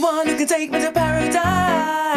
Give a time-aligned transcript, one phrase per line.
[0.00, 2.15] the one who can take me to paradise?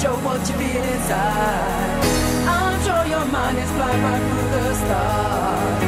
[0.00, 2.00] show what you feel inside.
[2.48, 5.79] I'm sure your mind is flying right through the stars.